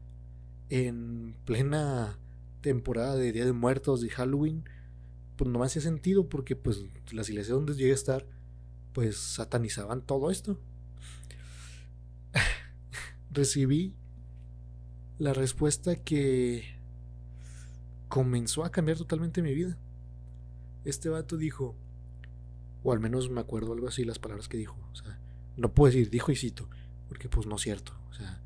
en 0.68 1.36
plena 1.44 2.18
temporada 2.60 3.16
de 3.16 3.32
Día 3.32 3.44
de 3.44 3.52
Muertos, 3.52 4.00
de 4.00 4.10
Halloween, 4.10 4.64
pues 5.36 5.50
no 5.50 5.58
me 5.58 5.66
hacía 5.66 5.82
sentido 5.82 6.28
porque 6.28 6.56
pues 6.56 6.84
las 7.12 7.28
iglesias 7.28 7.56
donde 7.56 7.74
llegué 7.74 7.90
a 7.90 7.94
estar, 7.94 8.26
pues 8.92 9.16
satanizaban 9.16 10.02
todo 10.02 10.30
esto. 10.30 10.58
Recibí 13.30 13.94
la 15.18 15.32
respuesta 15.32 15.96
que 15.96 16.64
comenzó 18.08 18.64
a 18.64 18.70
cambiar 18.70 18.98
totalmente 18.98 19.42
mi 19.42 19.54
vida. 19.54 19.78
Este 20.84 21.08
vato 21.08 21.36
dijo, 21.36 21.76
o 22.82 22.92
al 22.92 23.00
menos 23.00 23.30
me 23.30 23.40
acuerdo 23.40 23.72
algo 23.72 23.88
así 23.88 24.04
las 24.04 24.18
palabras 24.18 24.48
que 24.48 24.56
dijo, 24.56 24.76
o 24.92 24.94
sea, 24.94 25.20
no 25.56 25.72
puedo 25.72 25.92
decir 25.92 26.10
dijo 26.10 26.32
y 26.32 26.36
cito, 26.36 26.68
porque 27.12 27.28
pues 27.28 27.46
no 27.46 27.56
es 27.56 27.60
cierto, 27.60 27.92
o 28.08 28.14
sea, 28.14 28.40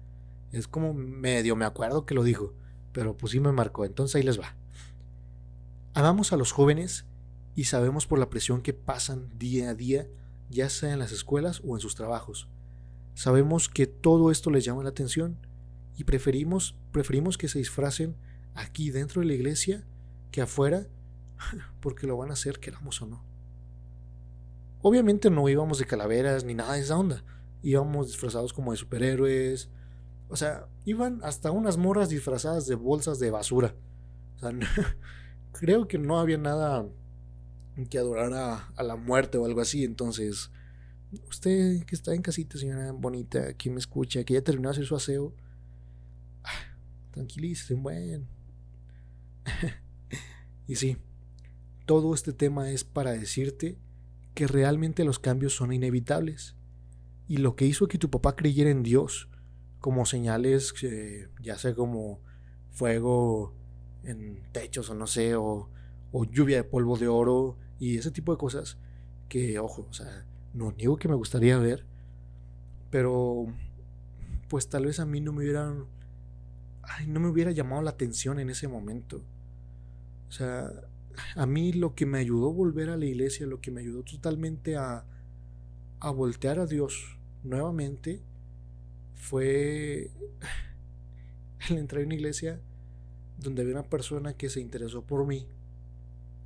es 0.50 0.66
como 0.66 0.92
medio 0.92 1.54
me 1.54 1.64
acuerdo 1.64 2.04
que 2.04 2.16
lo 2.16 2.25
dijo, 2.25 2.52
pero 2.90 3.16
pues 3.16 3.30
sí 3.30 3.38
me 3.38 3.52
marcó, 3.52 3.85
entonces 3.85 4.16
ahí 4.16 4.25
les 4.25 4.40
va. 4.40 4.56
Amamos 5.94 6.32
a 6.32 6.37
los 6.37 6.50
jóvenes 6.50 7.06
y 7.54 7.66
sabemos 7.66 8.08
por 8.08 8.18
la 8.18 8.28
presión 8.28 8.62
que 8.62 8.73
pasan 8.73 9.30
día 9.38 9.70
a 9.70 9.75
día, 9.75 10.08
ya 10.50 10.68
sea 10.68 10.92
en 10.92 10.99
las 10.99 11.12
escuelas 11.12 11.62
o 11.64 11.76
en 11.76 11.80
sus 11.80 11.94
trabajos. 11.94 12.49
Sabemos 13.14 13.68
que 13.68 13.87
todo 13.87 14.32
esto 14.32 14.50
les 14.50 14.64
llama 14.64 14.82
la 14.82 14.88
atención 14.88 15.38
y 15.96 16.02
preferimos, 16.02 16.75
preferimos 16.90 17.38
que 17.38 17.46
se 17.46 17.61
disfracen 17.61 18.16
aquí 18.56 18.90
dentro 18.90 19.20
de 19.20 19.28
la 19.28 19.35
iglesia 19.35 19.87
que 20.32 20.42
afuera 20.42 20.88
porque 21.80 22.08
lo 22.08 22.16
van 22.16 22.30
a 22.30 22.32
hacer 22.32 22.58
queramos 22.58 23.00
o 23.00 23.06
no. 23.06 23.25
Obviamente 24.82 25.30
no 25.30 25.49
íbamos 25.49 25.78
de 25.78 25.87
calaveras 25.87 26.42
ni 26.42 26.54
nada 26.54 26.73
de 26.73 26.80
esa 26.80 26.99
onda. 26.99 27.23
Íbamos 27.66 28.06
disfrazados 28.06 28.52
como 28.52 28.70
de 28.70 28.76
superhéroes. 28.76 29.68
O 30.28 30.37
sea, 30.37 30.68
iban 30.85 31.18
hasta 31.25 31.50
unas 31.50 31.76
morras 31.76 32.08
disfrazadas 32.08 32.68
de 32.68 32.76
bolsas 32.76 33.18
de 33.18 33.32
basura. 33.32 33.75
O 34.37 34.38
sea, 34.38 34.52
creo 35.52 35.88
que 35.88 35.99
no 35.99 36.20
había 36.20 36.38
nada 36.38 36.88
que 37.90 37.99
adorara 37.99 38.68
a 38.76 38.82
la 38.85 38.94
muerte 38.94 39.37
o 39.37 39.44
algo 39.44 39.61
así. 39.61 39.82
Entonces, 39.82 40.52
usted 41.28 41.85
que 41.87 41.96
está 41.96 42.14
en 42.14 42.23
casita, 42.23 42.56
señora 42.56 42.92
bonita, 42.92 43.54
que 43.54 43.68
me 43.68 43.80
escucha, 43.80 44.23
que 44.23 44.35
ya 44.35 44.42
terminó 44.42 44.68
de 44.68 44.75
hacer 44.75 44.87
su 44.87 44.94
aseo, 44.94 45.35
tranquilícese, 47.11 47.75
bueno. 47.75 48.28
y 50.68 50.76
sí, 50.76 50.99
todo 51.85 52.14
este 52.14 52.32
tema 52.32 52.70
es 52.70 52.85
para 52.85 53.11
decirte 53.11 53.76
que 54.35 54.46
realmente 54.46 55.02
los 55.02 55.18
cambios 55.18 55.54
son 55.54 55.73
inevitables. 55.73 56.55
Y 57.28 57.38
lo 57.38 57.56
que 57.56 57.66
hizo 57.66 57.88
que 57.88 57.99
tu 57.99 58.11
papá 58.11 58.37
creyera 58.37 58.71
en 58.71 58.83
Dios, 58.83 59.28
como 59.80 60.06
señales, 60.06 60.75
ya 61.42 61.59
sea 61.59 61.75
como 61.75 62.21
fuego, 62.71 63.54
en 64.04 64.40
techos 64.52 64.88
o 64.90 64.95
no 64.95 65.06
sé, 65.06 65.35
o, 65.37 65.68
lluvia 66.30 66.56
de 66.56 66.64
polvo 66.64 66.97
de 66.97 67.09
oro 67.09 67.59
y 67.78 67.99
ese 67.99 68.11
tipo 68.11 68.33
de 68.33 68.38
cosas 68.38 68.78
que, 69.28 69.59
ojo, 69.59 69.87
o 69.90 69.92
sea, 69.92 70.25
no 70.54 70.73
niego 70.73 70.97
que 70.97 71.09
me 71.09 71.14
gustaría 71.14 71.59
ver, 71.59 71.85
pero 72.90 73.47
pues 74.49 74.68
tal 74.68 74.87
vez 74.87 74.99
a 74.99 75.04
mí 75.04 75.21
no 75.21 75.33
me 75.33 75.45
hubieran, 75.45 75.85
ay, 76.83 77.06
no 77.06 77.21
me 77.21 77.28
hubiera 77.28 77.50
llamado 77.50 77.83
la 77.83 77.90
atención 77.90 78.38
en 78.38 78.49
ese 78.49 78.66
momento. 78.66 79.23
O 80.28 80.33
sea, 80.33 80.71
a 81.35 81.45
mí 81.45 81.73
lo 81.73 81.95
que 81.95 82.06
me 82.06 82.18
ayudó 82.18 82.49
a 82.49 82.54
volver 82.54 82.88
a 82.88 82.97
la 82.97 83.04
iglesia, 83.04 83.47
lo 83.47 83.61
que 83.61 83.71
me 83.71 83.83
ayudó 83.83 84.02
totalmente 84.02 84.76
a, 84.76 85.04
a 86.00 86.11
voltear 86.11 86.59
a 86.61 86.66
Dios 86.66 87.15
nuevamente, 87.46 88.20
fue 89.14 90.10
el 91.70 91.78
entrar 91.78 92.02
en 92.02 92.08
una 92.08 92.14
iglesia 92.14 92.60
donde 93.38 93.62
había 93.62 93.74
una 93.74 93.88
persona 93.88 94.34
que 94.34 94.48
se 94.48 94.60
interesó 94.60 95.02
por 95.02 95.26
mí. 95.26 95.46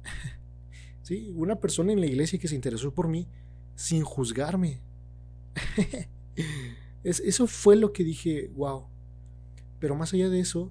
sí, 1.02 1.32
una 1.34 1.56
persona 1.56 1.92
en 1.92 2.00
la 2.00 2.06
iglesia 2.06 2.38
que 2.38 2.48
se 2.48 2.54
interesó 2.54 2.92
por 2.92 3.08
mí 3.08 3.26
sin 3.74 4.02
juzgarme. 4.02 4.80
eso 7.04 7.46
fue 7.46 7.76
lo 7.76 7.92
que 7.92 8.04
dije, 8.04 8.50
wow. 8.54 8.86
Pero 9.78 9.94
más 9.94 10.12
allá 10.12 10.28
de 10.28 10.40
eso, 10.40 10.70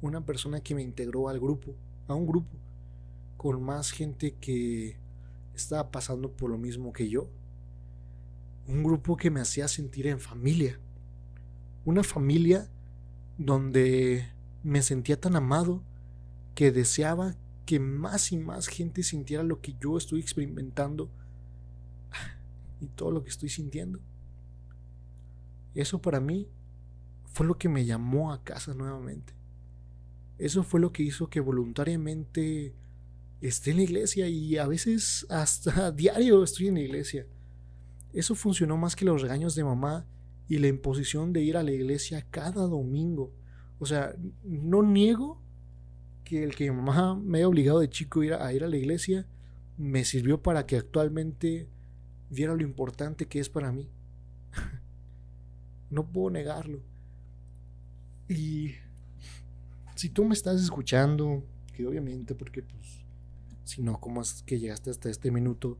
una 0.00 0.24
persona 0.24 0.60
que 0.60 0.74
me 0.74 0.82
integró 0.82 1.28
al 1.28 1.40
grupo, 1.40 1.74
a 2.06 2.14
un 2.14 2.26
grupo, 2.26 2.56
con 3.36 3.62
más 3.62 3.90
gente 3.90 4.34
que 4.40 4.96
estaba 5.54 5.90
pasando 5.90 6.30
por 6.30 6.50
lo 6.50 6.58
mismo 6.58 6.92
que 6.92 7.08
yo. 7.08 7.28
Un 8.68 8.84
grupo 8.84 9.16
que 9.16 9.30
me 9.30 9.40
hacía 9.40 9.66
sentir 9.66 10.06
en 10.06 10.20
familia. 10.20 10.78
Una 11.84 12.04
familia 12.04 12.70
donde 13.38 14.28
me 14.62 14.82
sentía 14.82 15.18
tan 15.20 15.34
amado 15.36 15.82
que 16.54 16.70
deseaba 16.70 17.34
que 17.64 17.80
más 17.80 18.32
y 18.32 18.36
más 18.38 18.66
gente 18.66 19.02
sintiera 19.02 19.42
lo 19.42 19.60
que 19.60 19.74
yo 19.80 19.96
estoy 19.96 20.20
experimentando 20.20 21.10
y 22.80 22.88
todo 22.88 23.10
lo 23.10 23.22
que 23.22 23.30
estoy 23.30 23.48
sintiendo. 23.48 24.00
Eso 25.74 26.00
para 26.00 26.20
mí 26.20 26.48
fue 27.26 27.46
lo 27.46 27.56
que 27.56 27.68
me 27.68 27.84
llamó 27.84 28.32
a 28.32 28.42
casa 28.42 28.74
nuevamente. 28.74 29.32
Eso 30.38 30.62
fue 30.62 30.80
lo 30.80 30.92
que 30.92 31.02
hizo 31.02 31.28
que 31.28 31.40
voluntariamente 31.40 32.74
esté 33.40 33.70
en 33.70 33.76
la 33.78 33.82
iglesia 33.84 34.28
y 34.28 34.56
a 34.56 34.66
veces 34.66 35.26
hasta 35.28 35.90
diario 35.92 36.42
estoy 36.42 36.68
en 36.68 36.74
la 36.74 36.80
iglesia. 36.80 37.26
Eso 38.12 38.34
funcionó 38.34 38.76
más 38.76 38.96
que 38.96 39.04
los 39.04 39.22
regaños 39.22 39.54
de 39.54 39.64
mamá 39.64 40.06
y 40.48 40.58
la 40.58 40.68
imposición 40.68 41.32
de 41.32 41.42
ir 41.42 41.56
a 41.56 41.62
la 41.62 41.72
iglesia 41.72 42.26
cada 42.30 42.66
domingo. 42.66 43.32
O 43.78 43.86
sea, 43.86 44.14
no 44.42 44.82
niego 44.82 45.40
que 46.24 46.42
el 46.42 46.54
que 46.54 46.70
mi 46.70 46.76
mamá 46.76 47.14
me 47.14 47.38
haya 47.38 47.48
obligado 47.48 47.80
de 47.80 47.88
chico 47.88 48.20
a 48.20 48.24
ir 48.24 48.34
a, 48.34 48.52
ir 48.52 48.64
a 48.64 48.68
la 48.68 48.76
iglesia 48.76 49.26
me 49.76 50.04
sirvió 50.04 50.42
para 50.42 50.66
que 50.66 50.76
actualmente 50.76 51.68
viera 52.30 52.54
lo 52.54 52.62
importante 52.62 53.26
que 53.26 53.40
es 53.40 53.48
para 53.48 53.72
mí. 53.72 53.88
no 55.90 56.10
puedo 56.10 56.30
negarlo. 56.30 56.80
Y 58.28 58.74
si 59.94 60.10
tú 60.10 60.24
me 60.24 60.34
estás 60.34 60.60
escuchando, 60.60 61.44
que 61.72 61.86
obviamente 61.86 62.34
porque 62.34 62.62
pues 62.62 63.04
si 63.64 63.82
no, 63.82 64.00
¿cómo 64.00 64.20
es 64.22 64.42
que 64.44 64.58
llegaste 64.58 64.90
hasta 64.90 65.10
este 65.10 65.30
minuto? 65.30 65.78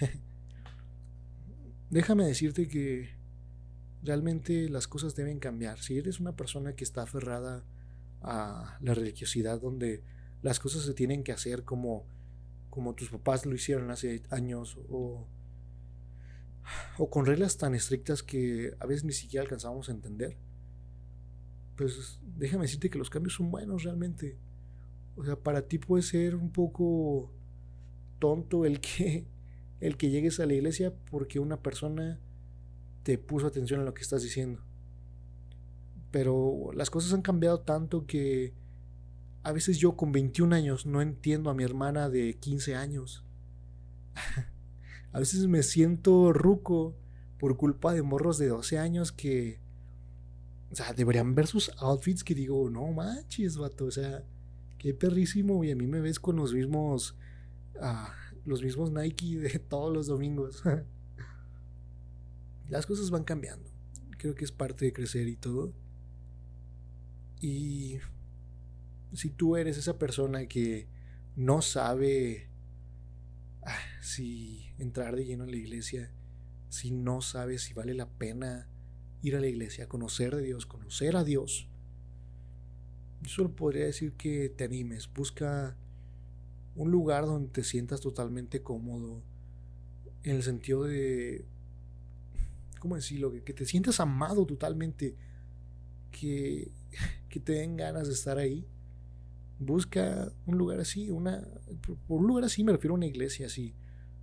Déjame 1.94 2.26
decirte 2.26 2.66
que 2.66 3.08
realmente 4.02 4.68
las 4.68 4.88
cosas 4.88 5.14
deben 5.14 5.38
cambiar. 5.38 5.78
Si 5.78 5.96
eres 5.96 6.18
una 6.18 6.34
persona 6.34 6.74
que 6.74 6.82
está 6.82 7.02
aferrada 7.02 7.64
a 8.20 8.78
la 8.80 8.94
religiosidad 8.94 9.60
donde 9.60 10.02
las 10.42 10.58
cosas 10.58 10.82
se 10.82 10.92
tienen 10.92 11.22
que 11.22 11.30
hacer 11.30 11.62
como, 11.62 12.04
como 12.68 12.96
tus 12.96 13.10
papás 13.10 13.46
lo 13.46 13.54
hicieron 13.54 13.92
hace 13.92 14.24
años 14.30 14.76
o, 14.88 15.28
o 16.98 17.10
con 17.10 17.26
reglas 17.26 17.58
tan 17.58 17.76
estrictas 17.76 18.24
que 18.24 18.74
a 18.80 18.86
veces 18.86 19.04
ni 19.04 19.12
siquiera 19.12 19.44
alcanzamos 19.44 19.88
a 19.88 19.92
entender, 19.92 20.36
pues 21.76 22.18
déjame 22.36 22.62
decirte 22.62 22.90
que 22.90 22.98
los 22.98 23.08
cambios 23.08 23.34
son 23.34 23.52
buenos 23.52 23.84
realmente. 23.84 24.36
O 25.14 25.24
sea, 25.24 25.36
para 25.36 25.68
ti 25.68 25.78
puede 25.78 26.02
ser 26.02 26.34
un 26.34 26.50
poco 26.50 27.30
tonto 28.18 28.64
el 28.64 28.80
que 28.80 29.28
el 29.84 29.98
que 29.98 30.08
llegues 30.08 30.40
a 30.40 30.46
la 30.46 30.54
iglesia 30.54 30.94
porque 31.10 31.38
una 31.38 31.60
persona 31.60 32.18
te 33.02 33.18
puso 33.18 33.46
atención 33.46 33.80
a 33.80 33.84
lo 33.84 33.92
que 33.92 34.00
estás 34.00 34.22
diciendo. 34.22 34.64
Pero 36.10 36.70
las 36.72 36.88
cosas 36.88 37.12
han 37.12 37.20
cambiado 37.20 37.60
tanto 37.60 38.06
que 38.06 38.54
a 39.42 39.52
veces 39.52 39.76
yo 39.76 39.94
con 39.94 40.10
21 40.10 40.56
años 40.56 40.86
no 40.86 41.02
entiendo 41.02 41.50
a 41.50 41.54
mi 41.54 41.64
hermana 41.64 42.08
de 42.08 42.32
15 42.38 42.76
años. 42.76 43.26
a 45.12 45.18
veces 45.18 45.46
me 45.48 45.62
siento 45.62 46.32
ruco 46.32 46.96
por 47.38 47.58
culpa 47.58 47.92
de 47.92 48.00
morros 48.00 48.38
de 48.38 48.48
12 48.48 48.78
años 48.78 49.12
que 49.12 49.60
o 50.70 50.74
sea, 50.74 50.94
deberían 50.94 51.34
ver 51.34 51.46
sus 51.46 51.70
outfits 51.76 52.24
que 52.24 52.34
digo, 52.34 52.70
no 52.70 52.90
manches, 52.90 53.58
vato, 53.58 53.84
o 53.84 53.90
sea, 53.90 54.24
qué 54.78 54.94
perrísimo. 54.94 55.62
Y 55.62 55.70
a 55.70 55.76
mí 55.76 55.86
me 55.86 56.00
ves 56.00 56.18
con 56.18 56.36
los 56.36 56.54
mismos. 56.54 57.16
Ah, 57.82 58.14
los 58.44 58.62
mismos 58.62 58.90
Nike 58.90 59.38
de 59.38 59.58
todos 59.68 59.92
los 59.92 60.06
domingos. 60.06 60.62
Las 62.68 62.86
cosas 62.86 63.10
van 63.10 63.24
cambiando. 63.24 63.70
Creo 64.18 64.34
que 64.34 64.44
es 64.44 64.52
parte 64.52 64.86
de 64.86 64.92
crecer 64.92 65.28
y 65.28 65.36
todo. 65.36 65.72
Y 67.40 67.98
si 69.12 69.28
tú 69.28 69.56
eres 69.56 69.76
esa 69.76 69.98
persona 69.98 70.46
que 70.46 70.86
no 71.36 71.60
sabe 71.60 72.48
ah, 73.62 73.76
si 74.00 74.72
entrar 74.78 75.14
de 75.14 75.26
lleno 75.26 75.44
en 75.44 75.50
la 75.50 75.56
iglesia, 75.56 76.10
si 76.70 76.90
no 76.90 77.20
sabe 77.20 77.58
si 77.58 77.74
vale 77.74 77.94
la 77.94 78.08
pena 78.08 78.66
ir 79.22 79.36
a 79.36 79.40
la 79.40 79.46
iglesia, 79.46 79.88
conocer 79.88 80.34
a 80.34 80.38
Dios, 80.38 80.66
conocer 80.66 81.16
a 81.16 81.24
Dios, 81.24 81.68
yo 83.22 83.30
solo 83.30 83.54
podría 83.54 83.84
decir 83.84 84.12
que 84.12 84.48
te 84.48 84.64
animes, 84.64 85.12
busca 85.12 85.76
un 86.76 86.90
lugar 86.90 87.26
donde 87.26 87.50
te 87.50 87.64
sientas 87.64 88.00
totalmente 88.00 88.62
cómodo, 88.62 89.22
en 90.22 90.36
el 90.36 90.42
sentido 90.42 90.84
de, 90.84 91.44
¿cómo 92.80 92.96
decirlo? 92.96 93.32
Que, 93.32 93.52
te 93.52 93.66
sientas 93.66 94.00
amado 94.00 94.46
totalmente, 94.46 95.14
que, 96.10 96.72
que 97.28 97.40
te 97.40 97.52
den 97.52 97.76
ganas 97.76 98.08
de 98.08 98.14
estar 98.14 98.38
ahí. 98.38 98.66
Busca 99.58 100.32
un 100.46 100.58
lugar 100.58 100.80
así, 100.80 101.10
una, 101.10 101.46
por 102.08 102.20
un 102.20 102.26
lugar 102.26 102.44
así 102.44 102.64
me 102.64 102.72
refiero 102.72 102.94
a 102.94 102.96
una 102.96 103.06
iglesia 103.06 103.46
así, 103.46 103.74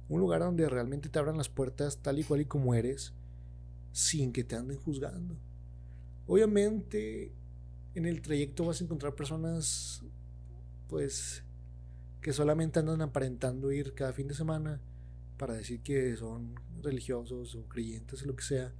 un 0.09 0.19
lugar 0.19 0.41
donde 0.41 0.67
realmente 0.67 1.07
te 1.07 1.19
abran 1.19 1.37
las 1.37 1.47
puertas 1.47 1.99
tal 1.99 2.19
y 2.19 2.23
cual 2.23 2.41
y 2.41 2.45
como 2.45 2.75
eres, 2.75 3.13
sin 3.93 4.33
que 4.33 4.43
te 4.43 4.55
anden 4.55 4.77
juzgando. 4.77 5.37
Obviamente 6.27 7.31
en 7.95 8.05
el 8.05 8.21
trayecto 8.21 8.65
vas 8.65 8.81
a 8.81 8.83
encontrar 8.83 9.15
personas 9.15 10.03
pues 10.89 11.43
que 12.21 12.33
solamente 12.33 12.79
andan 12.79 13.01
aparentando 13.01 13.71
ir 13.71 13.93
cada 13.93 14.13
fin 14.13 14.27
de 14.27 14.35
semana 14.35 14.79
para 15.37 15.55
decir 15.55 15.81
que 15.81 16.15
son 16.15 16.53
religiosos 16.83 17.55
o 17.55 17.63
creyentes 17.63 18.21
o 18.21 18.27
lo 18.27 18.35
que 18.35 18.43
sea, 18.43 18.71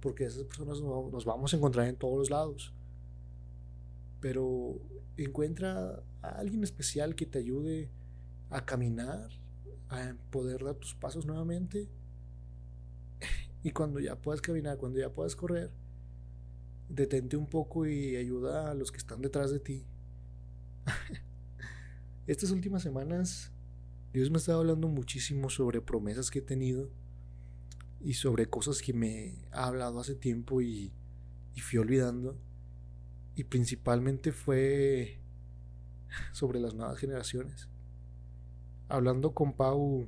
porque 0.00 0.24
esas 0.24 0.44
personas 0.44 0.80
nos 0.80 1.24
vamos 1.24 1.52
a 1.52 1.56
encontrar 1.56 1.88
en 1.88 1.96
todos 1.96 2.18
los 2.18 2.30
lados. 2.30 2.72
Pero 4.20 4.78
encuentra 5.16 6.02
a 6.20 6.28
alguien 6.28 6.62
especial 6.62 7.14
que 7.14 7.24
te 7.24 7.38
ayude 7.38 7.88
a 8.50 8.64
caminar, 8.64 9.30
a 9.88 10.14
poder 10.30 10.62
dar 10.62 10.74
tus 10.74 10.94
pasos 10.94 11.26
nuevamente. 11.26 11.88
Y 13.64 13.70
cuando 13.70 14.00
ya 14.00 14.16
puedas 14.16 14.40
caminar, 14.40 14.76
cuando 14.76 14.98
ya 14.98 15.08
puedas 15.10 15.36
correr, 15.36 15.70
detente 16.88 17.36
un 17.36 17.46
poco 17.46 17.86
y 17.86 18.16
ayuda 18.16 18.72
a 18.72 18.74
los 18.74 18.90
que 18.90 18.98
están 18.98 19.22
detrás 19.22 19.52
de 19.52 19.60
ti. 19.60 19.86
Estas 22.26 22.50
últimas 22.50 22.82
semanas 22.82 23.50
Dios 24.12 24.30
me 24.30 24.36
ha 24.36 24.38
estado 24.38 24.60
hablando 24.60 24.88
muchísimo 24.88 25.48
sobre 25.48 25.80
promesas 25.80 26.30
que 26.30 26.40
he 26.40 26.42
tenido 26.42 26.90
y 28.04 28.14
sobre 28.14 28.46
cosas 28.46 28.82
que 28.82 28.92
me 28.92 29.34
ha 29.52 29.66
hablado 29.66 30.00
hace 30.00 30.14
tiempo 30.14 30.60
y, 30.60 30.92
y 31.54 31.60
fui 31.60 31.78
olvidando. 31.78 32.36
Y 33.36 33.44
principalmente 33.44 34.32
fue 34.32 35.18
sobre 36.32 36.60
las 36.60 36.74
nuevas 36.74 36.98
generaciones. 36.98 37.68
Hablando 38.88 39.32
con 39.32 39.54
Pau, 39.54 40.06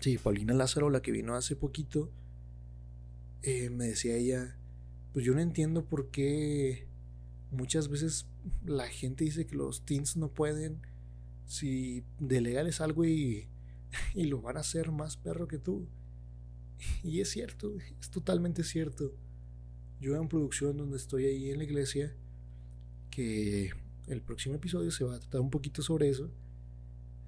sí, 0.00 0.16
Paulina 0.16 0.54
Lázaro, 0.54 0.88
la 0.88 1.02
que 1.02 1.12
vino 1.12 1.34
hace 1.34 1.54
poquito, 1.54 2.10
eh, 3.42 3.68
me 3.68 3.88
decía 3.88 4.16
ella, 4.16 4.56
pues 5.12 5.26
yo 5.26 5.34
no 5.34 5.40
entiendo 5.40 5.84
por 5.84 6.08
qué 6.08 6.86
muchas 7.50 7.88
veces 7.88 8.26
la 8.64 8.88
gente 8.88 9.24
dice 9.24 9.46
que 9.46 9.56
los 9.56 9.82
teens 9.82 10.16
no 10.16 10.28
pueden 10.28 10.80
si 11.46 12.04
delegales 12.18 12.80
algo 12.80 13.04
y, 13.04 13.48
y 14.14 14.24
lo 14.24 14.40
van 14.40 14.56
a 14.56 14.60
hacer 14.60 14.90
más 14.90 15.16
perro 15.16 15.48
que 15.48 15.58
tú. 15.58 15.86
Y 17.02 17.20
es 17.20 17.30
cierto, 17.30 17.72
es 18.00 18.10
totalmente 18.10 18.62
cierto. 18.64 19.12
Yo 20.00 20.16
en 20.16 20.28
producción 20.28 20.76
donde 20.76 20.96
estoy 20.96 21.24
ahí 21.26 21.50
en 21.50 21.58
la 21.58 21.64
iglesia, 21.64 22.14
que 23.10 23.70
el 24.06 24.20
próximo 24.20 24.56
episodio 24.56 24.90
se 24.90 25.04
va 25.04 25.14
a 25.14 25.20
tratar 25.20 25.40
un 25.40 25.50
poquito 25.50 25.82
sobre 25.82 26.08
eso. 26.08 26.30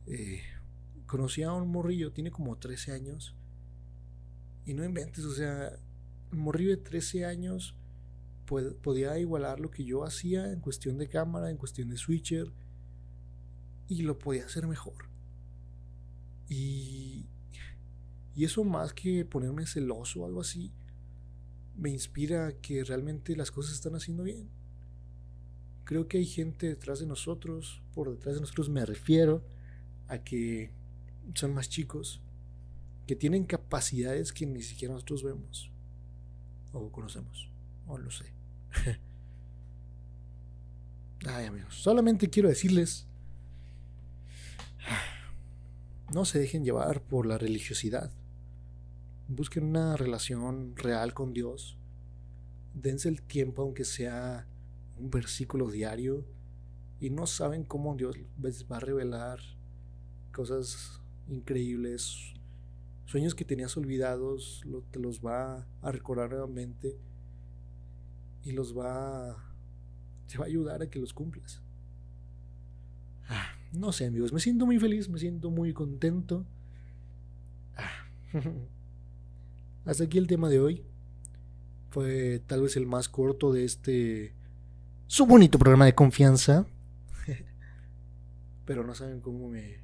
Eh, 0.06 0.42
conocí 1.06 1.42
a 1.42 1.52
un 1.52 1.68
morrillo, 1.68 2.12
tiene 2.12 2.30
como 2.30 2.56
13 2.56 2.92
años. 2.92 3.34
Y 4.66 4.74
no 4.74 4.84
inventes, 4.84 5.24
o 5.24 5.32
sea, 5.32 5.78
un 6.32 6.40
morrillo 6.40 6.70
de 6.70 6.78
13 6.78 7.24
años 7.24 7.74
podía 8.46 9.18
igualar 9.18 9.58
lo 9.58 9.70
que 9.70 9.84
yo 9.84 10.04
hacía 10.04 10.52
en 10.52 10.60
cuestión 10.60 10.98
de 10.98 11.08
cámara, 11.08 11.50
en 11.50 11.56
cuestión 11.56 11.88
de 11.88 11.96
switcher, 11.96 12.52
y 13.88 14.02
lo 14.02 14.18
podía 14.18 14.44
hacer 14.44 14.66
mejor. 14.66 15.08
Y, 16.48 17.26
y 18.34 18.44
eso 18.44 18.64
más 18.64 18.92
que 18.92 19.24
ponerme 19.24 19.66
celoso 19.66 20.20
o 20.20 20.26
algo 20.26 20.40
así, 20.40 20.72
me 21.76 21.90
inspira 21.90 22.52
que 22.60 22.84
realmente 22.84 23.36
las 23.36 23.50
cosas 23.50 23.74
están 23.74 23.94
haciendo 23.94 24.22
bien. 24.22 24.48
Creo 25.84 26.08
que 26.08 26.18
hay 26.18 26.26
gente 26.26 26.68
detrás 26.68 27.00
de 27.00 27.06
nosotros, 27.06 27.82
por 27.94 28.10
detrás 28.10 28.34
de 28.36 28.40
nosotros 28.40 28.68
me 28.68 28.84
refiero 28.84 29.44
a 30.08 30.18
que 30.18 30.70
son 31.34 31.54
más 31.54 31.68
chicos, 31.68 32.20
que 33.06 33.14
tienen 33.14 33.44
capacidades 33.44 34.32
que 34.32 34.46
ni 34.46 34.62
siquiera 34.62 34.94
nosotros 34.94 35.22
vemos 35.22 35.70
o 36.72 36.90
conocemos, 36.90 37.48
o 37.86 37.98
lo 37.98 38.10
sé. 38.10 38.26
Ay 41.26 41.46
amigos, 41.46 41.74
solamente 41.74 42.28
quiero 42.28 42.48
decirles, 42.48 43.06
no 46.12 46.24
se 46.24 46.38
dejen 46.38 46.64
llevar 46.64 47.02
por 47.02 47.26
la 47.26 47.38
religiosidad. 47.38 48.12
Busquen 49.28 49.64
una 49.64 49.96
relación 49.96 50.76
real 50.76 51.14
con 51.14 51.32
Dios. 51.32 51.76
Dense 52.74 53.08
el 53.08 53.22
tiempo, 53.22 53.62
aunque 53.62 53.84
sea 53.84 54.46
un 54.98 55.10
versículo 55.10 55.70
diario, 55.70 56.24
y 57.00 57.10
no 57.10 57.26
saben 57.26 57.64
cómo 57.64 57.94
Dios 57.96 58.16
les 58.40 58.64
va 58.70 58.76
a 58.76 58.80
revelar 58.80 59.40
cosas 60.32 61.00
increíbles, 61.28 62.34
sueños 63.04 63.34
que 63.34 63.44
tenías 63.44 63.76
olvidados, 63.76 64.62
te 64.90 65.00
los 65.00 65.20
va 65.20 65.66
a 65.82 65.92
recordar 65.92 66.30
nuevamente 66.30 66.96
y 68.44 68.52
los 68.52 68.76
va, 68.76 69.36
te 70.28 70.38
va 70.38 70.44
a 70.44 70.48
ayudar 70.48 70.82
a 70.82 70.88
que 70.88 70.98
los 70.98 71.12
cumplas. 71.12 71.62
No 73.72 73.92
sé, 73.92 74.06
amigos, 74.06 74.32
me 74.32 74.40
siento 74.40 74.66
muy 74.66 74.78
feliz, 74.78 75.08
me 75.08 75.18
siento 75.18 75.50
muy 75.50 75.72
contento. 75.72 76.44
Ah, 77.76 78.06
hasta 79.84 80.04
aquí 80.04 80.18
el 80.18 80.26
tema 80.26 80.48
de 80.48 80.60
hoy. 80.60 80.82
Fue 81.90 82.42
tal 82.46 82.62
vez 82.62 82.76
el 82.76 82.86
más 82.86 83.08
corto 83.08 83.52
de 83.52 83.64
este 83.64 84.34
su 85.06 85.26
bonito 85.26 85.58
programa 85.58 85.84
de 85.84 85.94
confianza. 85.94 86.66
Pero 88.66 88.84
no 88.84 88.94
saben 88.94 89.20
cómo 89.20 89.48
me, 89.48 89.78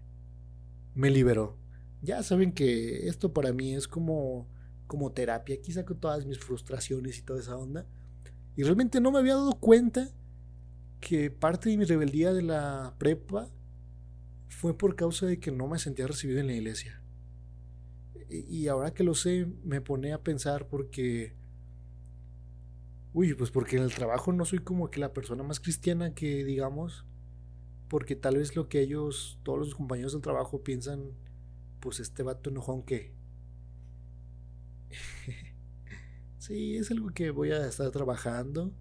me 0.94 1.10
liberó. 1.10 1.56
Ya 2.02 2.22
saben 2.22 2.52
que 2.52 3.08
esto 3.08 3.32
para 3.32 3.52
mí 3.52 3.74
es 3.74 3.86
como, 3.86 4.46
como 4.86 5.12
terapia. 5.12 5.54
Aquí 5.54 5.72
saco 5.72 5.94
todas 5.94 6.26
mis 6.26 6.38
frustraciones 6.38 7.18
y 7.18 7.22
toda 7.22 7.40
esa 7.40 7.56
onda. 7.56 7.86
Y 8.56 8.64
realmente 8.64 9.00
no 9.00 9.12
me 9.12 9.18
había 9.18 9.34
dado 9.34 9.54
cuenta 9.54 10.08
que 11.00 11.30
parte 11.30 11.70
de 11.70 11.76
mi 11.76 11.84
rebeldía 11.84 12.32
de 12.32 12.42
la 12.42 12.94
prepa 12.98 13.48
fue 14.52 14.76
por 14.76 14.94
causa 14.94 15.26
de 15.26 15.40
que 15.40 15.50
no 15.50 15.66
me 15.66 15.78
sentía 15.78 16.06
recibido 16.06 16.40
en 16.40 16.46
la 16.46 16.52
iglesia. 16.52 17.00
Y 18.28 18.68
ahora 18.68 18.94
que 18.94 19.02
lo 19.04 19.14
sé, 19.14 19.46
me 19.64 19.80
pone 19.80 20.12
a 20.12 20.22
pensar 20.22 20.66
porque... 20.68 21.34
Uy, 23.12 23.34
pues 23.34 23.50
porque 23.50 23.76
en 23.76 23.82
el 23.82 23.94
trabajo 23.94 24.32
no 24.32 24.44
soy 24.44 24.60
como 24.60 24.90
que 24.90 25.00
la 25.00 25.12
persona 25.12 25.42
más 25.42 25.60
cristiana 25.60 26.14
que 26.14 26.44
digamos, 26.44 27.04
porque 27.88 28.16
tal 28.16 28.38
vez 28.38 28.56
lo 28.56 28.68
que 28.68 28.80
ellos, 28.80 29.38
todos 29.42 29.58
los 29.58 29.74
compañeros 29.74 30.12
del 30.12 30.22
trabajo 30.22 30.62
piensan, 30.62 31.10
pues 31.80 32.00
este 32.00 32.22
vato 32.22 32.50
enojón 32.50 32.82
que... 32.82 33.12
Sí, 36.38 36.76
es 36.76 36.90
algo 36.90 37.10
que 37.10 37.30
voy 37.30 37.52
a 37.52 37.68
estar 37.68 37.88
trabajando 37.92 38.72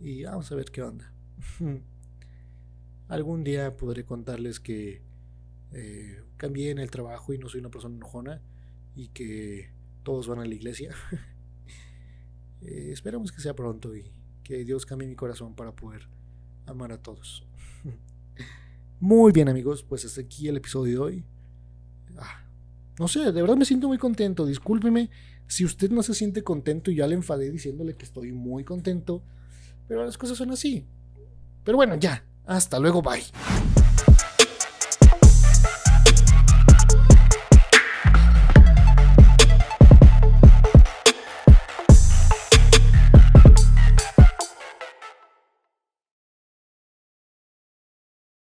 y 0.00 0.22
vamos 0.22 0.52
a 0.52 0.54
ver 0.54 0.70
qué 0.70 0.82
onda. 0.82 1.12
Algún 3.08 3.44
día 3.44 3.76
podré 3.76 4.04
contarles 4.04 4.60
que 4.60 5.02
eh, 5.72 6.22
cambié 6.36 6.70
en 6.70 6.78
el 6.78 6.90
trabajo 6.90 7.32
y 7.34 7.38
no 7.38 7.48
soy 7.48 7.60
una 7.60 7.70
persona 7.70 7.96
enojona 7.96 8.40
y 8.96 9.08
que 9.08 9.70
todos 10.02 10.28
van 10.28 10.38
a 10.38 10.44
la 10.44 10.54
iglesia. 10.54 10.94
eh, 12.62 12.90
esperamos 12.92 13.32
que 13.32 13.40
sea 13.40 13.54
pronto 13.54 13.94
y 13.94 14.10
que 14.42 14.64
Dios 14.64 14.86
cambie 14.86 15.08
mi 15.08 15.16
corazón 15.16 15.54
para 15.54 15.72
poder 15.72 16.08
amar 16.66 16.92
a 16.92 16.98
todos. 16.98 17.46
Muy 19.00 19.32
bien 19.32 19.48
amigos, 19.48 19.82
pues 19.82 20.04
hasta 20.04 20.20
aquí 20.20 20.48
el 20.48 20.56
episodio 20.56 20.92
de 20.92 20.98
hoy. 20.98 21.24
Ah, 22.16 22.44
no 22.98 23.08
sé, 23.08 23.32
de 23.32 23.42
verdad 23.42 23.56
me 23.56 23.64
siento 23.64 23.88
muy 23.88 23.98
contento. 23.98 24.46
Discúlpeme 24.46 25.10
si 25.46 25.64
usted 25.64 25.90
no 25.90 26.02
se 26.02 26.14
siente 26.14 26.42
contento 26.42 26.90
y 26.90 26.96
ya 26.96 27.06
le 27.06 27.16
enfadé 27.16 27.50
diciéndole 27.50 27.94
que 27.94 28.04
estoy 28.04 28.32
muy 28.32 28.64
contento, 28.64 29.22
pero 29.88 30.04
las 30.04 30.16
cosas 30.16 30.38
son 30.38 30.52
así. 30.52 30.86
Pero 31.64 31.76
bueno, 31.76 31.96
ya, 31.96 32.24
hasta 32.46 32.78
luego, 32.78 33.02
bye. 33.02 33.24